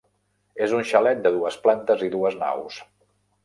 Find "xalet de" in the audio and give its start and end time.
0.93-1.33